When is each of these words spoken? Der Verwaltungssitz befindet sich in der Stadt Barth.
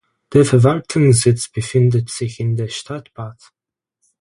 Der 0.33 0.45
Verwaltungssitz 0.45 1.47
befindet 1.51 2.09
sich 2.09 2.39
in 2.39 2.55
der 2.55 2.69
Stadt 2.69 3.13
Barth. 3.13 3.51